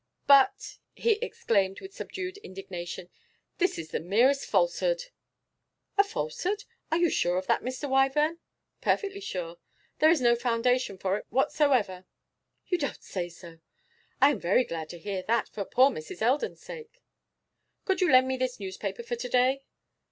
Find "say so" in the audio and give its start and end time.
13.03-13.59